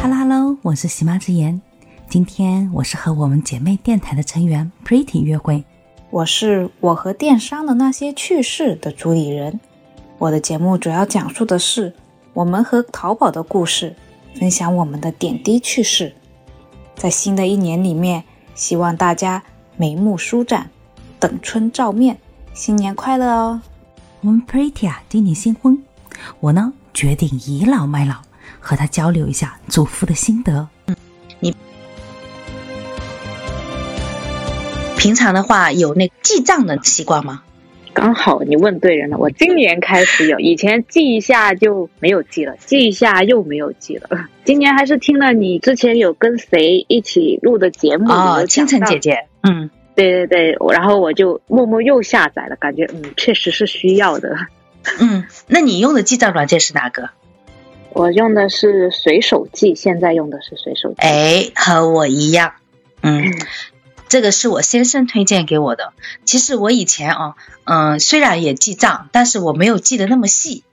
[0.00, 1.60] Hello Hello，我是喜妈之言。
[2.08, 5.62] 今天我是和我们姐妹电台的成员 Pretty 约会。
[6.08, 9.60] 我是我和电商的那些趣事的主理人。
[10.16, 11.94] 我的节目主要讲述的是
[12.32, 13.94] 我们和淘宝的故事，
[14.34, 16.14] 分享我们的点滴趣事。
[16.94, 19.42] 在新的一年里面，希望大家
[19.76, 20.70] 眉目舒展，
[21.20, 22.16] 等春照面，
[22.54, 23.60] 新年快乐哦！
[24.22, 25.82] 我们 Pretty 啊，今年新婚，
[26.40, 28.14] 我呢决定倚老卖老，
[28.60, 30.68] 和他交流一下祖父的心得。
[30.86, 30.96] 嗯，
[31.40, 31.54] 你
[34.96, 37.42] 平常的话有那记账的习惯吗？
[37.94, 44.08] 刚好你问对人了，我今年开始有，以前记一下就没有记了，记一下又没有记了。
[44.44, 54.36] 今年还是听了你之前有跟谁一起录的节目哦，清晨姐姐，嗯，对对对，然后我就默默又下载了，感觉嗯确实是需要的。
[55.00, 57.10] 嗯，那你用的记账软件是哪个？
[57.90, 60.96] 我用的是随手记，现在用的是随手记。
[60.98, 62.54] 哎，和我一样，
[63.02, 63.32] 嗯。
[64.08, 65.92] 这个是我先生推荐给我的。
[66.24, 70.64] 其实我以前啊，嗯，虽然也记账，但是我没有记得那么细。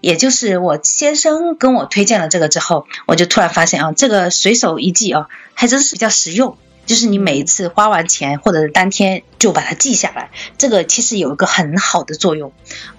[0.00, 6.56] 也就是我先生跟我推荐了这个之后，我就突然发现啊，这个随手一记啊，还真是比较实用。
[6.86, 12.52] 就是你每一次花完钱或者是当天就把它记下来，这个其实有一个很好的作用。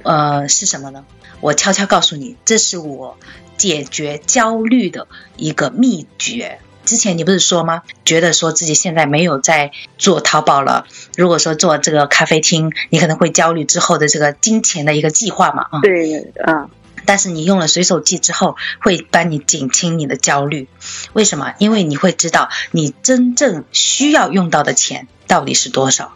[0.03, 1.05] 呃，是什么呢？
[1.41, 3.17] 我悄悄告诉你，这是我
[3.57, 6.59] 解决焦虑的一个秘诀。
[6.85, 7.81] 之前你不是说吗？
[8.05, 10.85] 觉得说自己现在没有在做淘宝了。
[11.17, 15.63] 如果说做这个咖啡厅，你可能会焦虑之后的这个金钱的一个计划嘛？
[15.71, 16.69] 啊，对，啊。
[17.05, 20.67] 但是你用了随手记之后，会帮你减轻你的焦虑。
[21.13, 21.53] 为什么？
[21.59, 26.13] 因为你会知道你真正需要用到的钱到底是多少。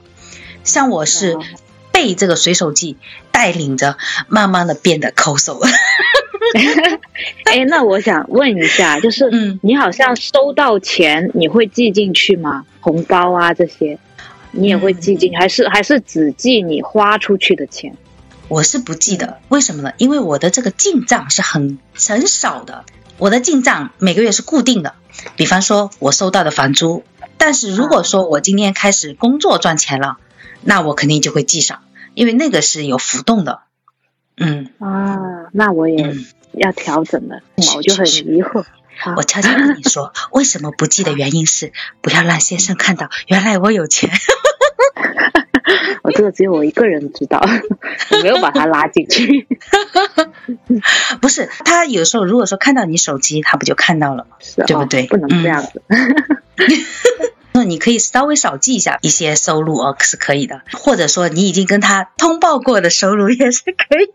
[0.64, 1.38] 像我是
[1.92, 2.98] 被这个随手记
[3.32, 5.60] 带领着，慢慢的变得抠搜。
[7.46, 12.66] 哎，那我想问一下， 就是，嗯，你好像收到钱，你会记进去吗？
[12.80, 13.98] 红包啊这些，
[14.52, 17.96] 你也会记进，还是还是只记你花出去的钱？
[18.50, 19.94] 我是不记的，为什么呢？
[19.98, 22.84] 因为我的这个进账是很很少的，
[23.18, 24.96] 我的进账每个月是固定的。
[25.38, 27.04] 比方说，我收到的房租，
[27.38, 30.18] 但是如果说我今天开始工作赚钱了，
[30.62, 31.84] 那我肯定就会记上，
[32.14, 33.62] 因为那个是有浮动的。
[34.36, 35.18] 嗯啊，
[35.54, 36.16] 那我也。
[36.52, 38.66] 要调整的，我就很疑惑。
[39.16, 41.72] 我悄悄跟你说，为什么不记的原因是
[42.02, 44.10] 不要让先生看到，原来我有钱。
[46.04, 47.40] 我这个只有我一个人知道，
[48.12, 49.48] 我没有把他拉进去。
[51.22, 54.38] 不是，他有时候如果说看到你手机，他不就看到了吗？
[54.66, 55.08] 对不对？
[55.08, 55.82] 不能这样子。
[57.52, 60.62] 那你可以稍微少记一下一些收入哦，是可以的。
[60.72, 64.12] 或者说你已经跟他通报过的收入也是可以。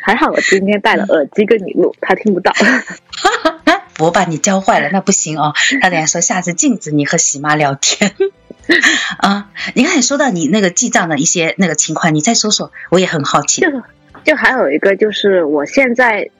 [0.00, 2.52] 还好我今天戴了耳机跟你录，他听不到。
[3.98, 5.52] 我把你教坏了，那不行哦。
[5.80, 8.12] 他等下说下次禁止你和喜妈聊天。
[9.18, 13.60] 啊，你刚才说到你那个记账的一些那个情况，你再说说，我也很好奇。
[13.60, 13.68] 就
[14.24, 16.30] 就还有一个就是我现在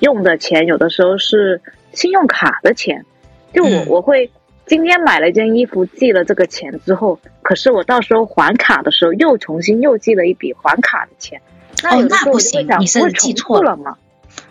[0.00, 1.60] 用的钱，有的时候是
[1.92, 3.04] 信用卡的钱，
[3.52, 4.30] 就我我会。
[4.68, 11.40] 今天买了一件衣服，寄了这个钱之后，可是我到时候还卡的时候又重新又寄了一笔还卡的钱。
[11.84, 13.96] 那哦，那不行，你是记错了吗？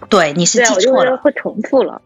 [0.08, 2.02] 对，你是记错了，会重复了。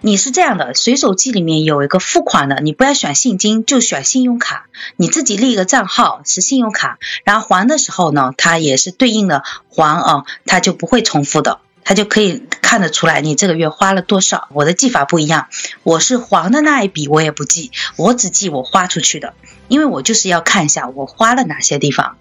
[0.00, 4.66] 你是这样的，随手记里面有一个付款的，你不要选现金，就选信用卡。
[4.96, 11.60] 你自己立一个账号是信用卡，然后还的时候呢，它也是对应的还啊，它就不会重复的。
[11.86, 14.48] 它就可以看得出来你这个月花了多少。
[14.54, 15.48] 我的记法不一样，
[15.82, 19.34] 我是还的那一笔我也不记，我只记我花出去的，
[19.68, 22.16] 因为我就是要看一下我花了哪些地方。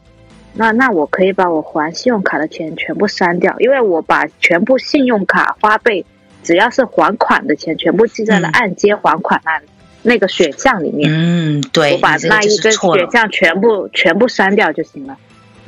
[0.56, 6.06] 那那我可以把我还信用卡的钱全部删掉，因为我把全部信用卡花呗，
[6.44, 9.62] 只要是还款的钱，全部记在了按揭还款那
[10.02, 11.10] 那个选项里面。
[11.12, 15.18] 嗯，对，我把那一个选项全部全部删掉就行了。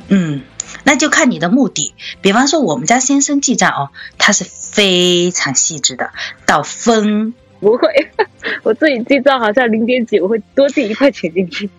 [0.08, 0.42] 嗯。
[0.82, 6.10] 那就看你的目的，比方说我们家先生记账哦，他是非常细致的，
[6.44, 7.88] 到分不会，
[8.62, 11.70] 我自己记账好像零点几，我会多记一块钱进去。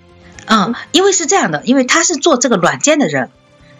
[0.45, 3.29] 嗯，因为是这样的，因为他是做这个软件的人。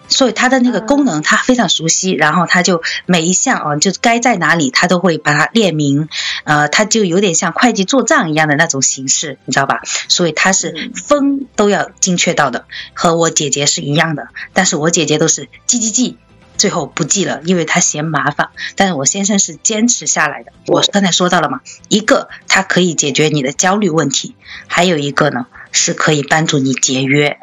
[0.08, 6.08] 所以它的那个功能他非常熟悉，然后他就每一项啊，就该在哪里他都会把它列明，
[6.44, 9.82] 呃，他就有点像会计做账一样的那种形式，你知道吧？
[10.08, 14.30] 所以他是分都要精确到的，和我姐姐是一样的。
[14.54, 16.18] 但是我姐姐都是记记记，
[16.58, 18.50] 最后不记了，因为她嫌麻烦。
[18.76, 20.52] 但是我先生是坚持下来的。
[20.68, 24.36] 我刚才说到了嘛，一个它可以解决你的焦虑问题，
[24.68, 27.38] 还有一个呢是可以帮助你节约。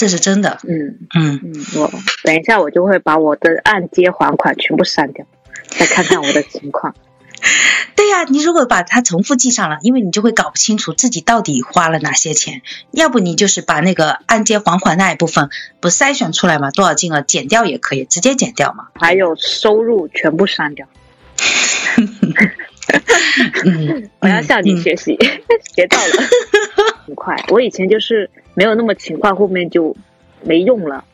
[0.00, 0.58] 这是真的。
[0.66, 1.92] 嗯嗯，嗯，我
[2.24, 5.26] 等一下我就会把我的按揭还款全部删掉，
[5.68, 6.94] 再看看我的情况。
[7.96, 12.62] 对呀、你如果把它重复记上了，因为你就会搞不清楚自己到底花了哪些钱。
[12.92, 15.50] 要不你就是把那个按揭还款那一部分
[15.80, 18.86] 不筛选出来嘛，多少金额减掉也可以，直接减掉嘛。
[18.94, 20.86] 还有收入全部删掉。
[23.66, 25.18] 嗯， 我要向你嗯学习，
[25.74, 26.14] 学到了，
[27.06, 27.36] 很快。
[27.48, 29.96] 我以前就是没有那么勤快，后面就
[30.42, 31.04] 没用了。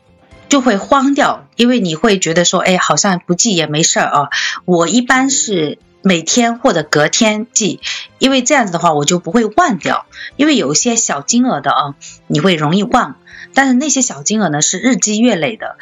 [0.48, 4.28] 就会慌掉，因为你会觉得说，哎，好像不记也没事儿啊。
[4.64, 7.80] 我一般是每天或者隔天记，
[8.18, 10.06] 因为这样子的话我就不会忘掉。
[10.36, 11.94] 因为有一些小金额的啊，
[12.28, 13.16] 你会容易忘，
[13.54, 15.76] 但是那些小金额呢是日积月累的。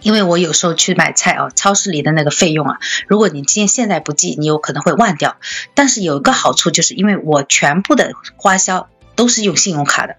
[0.00, 2.78] 因为我有时候去买菜啊，超市里的那个费用啊，
[3.08, 5.36] 如果你今天现在不记，你有可能会忘掉。
[5.74, 10.16] 但是有一个好处，就是因为我全部的花销都是用信用卡的，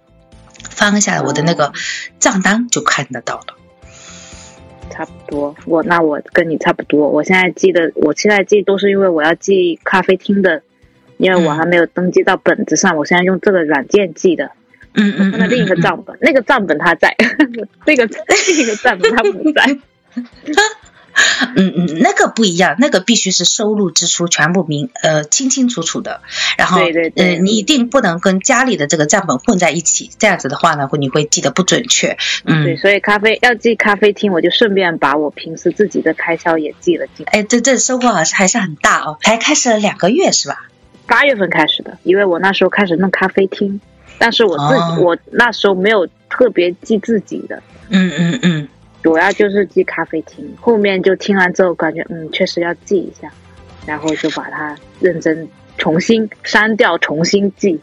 [0.69, 1.71] 翻下来我的那个
[2.19, 3.57] 账单就看得到了。
[4.89, 7.07] 差不多，我那我跟你差不多。
[7.09, 10.63] 我现在记的，我现在记都是因为我要记咖啡厅的，
[11.17, 14.51] 因为我还没有登记到本子上，我现在用这个软件记的。
[14.93, 17.15] 嗯嗯，那另一个账本，那个账本它在，
[17.85, 18.07] 那个
[18.47, 19.77] 另一个账本它不在。
[21.55, 26.21] 嗯嗯，那个不一样，那个必须是收入支出全部明呃清清楚楚的，
[26.57, 32.17] 然后对对对呃你一定不能跟家里的这个账本混在一起，这样子的话呢，会你会记得不准确。
[32.45, 37.23] 嗯对，嗯，所以咖啡要记咖啡厅，我就顺便把我平时自己的开销也记了记。
[37.25, 40.67] 哎，这这收获还是还是很大哦，才开始了两个月是吧？
[41.07, 43.79] 八月份开始的，因为我那时候开始弄咖啡厅，
[44.17, 48.67] 但是我自己、哦我那时候没有特别记自己的，嗯嗯嗯，
[49.07, 50.57] 主要就是记咖啡厅。
[50.59, 53.31] 后面就听完之后，感觉嗯，确实要记一下，
[53.85, 57.79] 然后就把它认真重新删掉，重新记。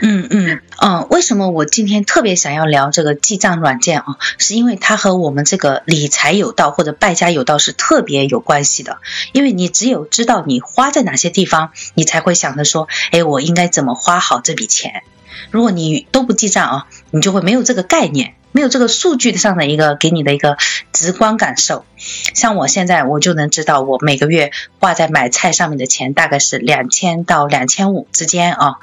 [0.00, 4.16] 嗯嗯嗯，为什么我今天特别想要聊这个记账软件啊？
[4.38, 8.96] 是因为它和我们这个理财有道或者败家有道是特别有关系的。
[9.32, 15.02] 因为你只有知道你花在哪些地方，你才会想着说，哎，我应该怎么花好这笔钱。
[15.50, 20.56] 如果你都不记账啊，你就会没有这个概念，没有这个数据上的一个给你的一个
[20.90, 21.84] 直观感受。
[22.32, 24.50] 像我现在我就能知道，我每个月
[24.80, 28.76] 花在买菜上面的钱大概是两千到两千五之间啊。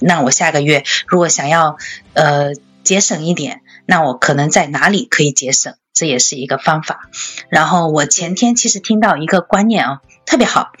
[0.00, 1.78] 那我下个月如果想要
[2.14, 7.08] 呃节省一点，那我可能在哪里可以节省，这也是一个方法。
[7.50, 10.72] 然后我前天其实听到一个观念啊，特别好。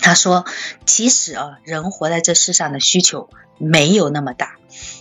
[0.00, 0.46] 他说，
[0.86, 3.28] 其实啊，人活在这世上的需求
[3.58, 4.52] 没有那么大，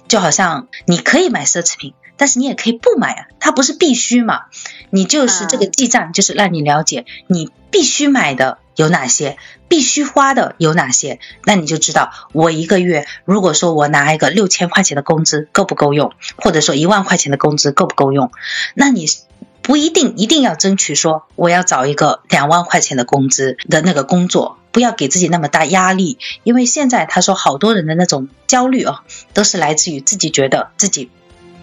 [0.09, 4.46] 就好像你可以买奢侈品，但是你也可以不买啊，它不是必须嘛。
[4.90, 9.38] 你就是这个嗯记账，就是让你了解你必须买的有哪些，
[9.68, 18.31] 必须花的有哪些，那你就知道我一个月如果说我拿一个六千块钱的工资够不够用，或者说一万块钱的工资够不够用，
[18.74, 19.06] 那你。
[19.60, 29.04] 不一定一定要争取说我要找一个两万块钱的工资的那个工作，不要给自己那么大压力，因为现在他说好多人的那种焦虑啊，
[29.34, 31.10] 都是来自于自己觉得自己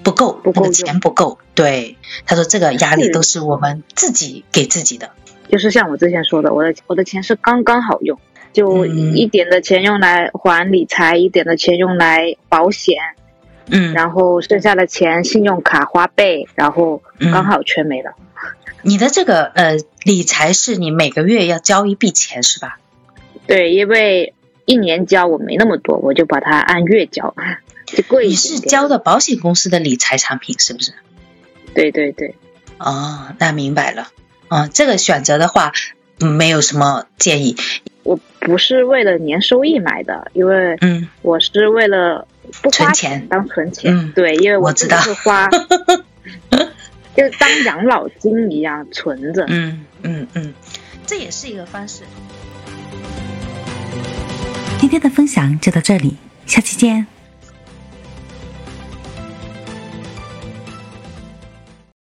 [0.04, 1.38] 不够，不够那个钱不够。
[1.54, 1.96] 对，
[2.26, 5.10] 他说这个压力都是我们自己给自己的。
[5.48, 8.18] 就是像我之前说的，我的我的钱是刚刚好用，
[8.52, 12.96] 就嗯一点的钱用来还理财，一点的钱用来保险，
[13.70, 18.14] 嗯，然后剩下的钱信用卡花呗，然后嗯刚好全没了。
[18.82, 22.78] 你的这个呃理财是你每个月要交一笔钱是吧？
[23.46, 24.34] 对，因为
[24.66, 27.42] 一年交我没那么多，我就把它按月交，就
[28.02, 28.34] 贵一你。
[28.36, 30.92] 是交的保险公司的理财产品是不是？
[31.74, 32.34] 对对对，
[32.78, 34.08] 哦，那明白了。
[34.48, 35.72] 嗯，这个选择的话，
[36.20, 37.56] 嗯没有什么建议。
[38.02, 42.28] 我不是为了年收益买的，因为嗯我是为了
[42.62, 43.96] 不花存钱当存钱。
[43.96, 45.48] 嗯对，因为我知道是花，
[47.16, 49.46] 就是当养老金一样存着。
[49.48, 50.54] 嗯嗯嗯，
[51.06, 52.02] 这也是一个方式。
[54.78, 57.06] 今天的分享就到这里，下期见。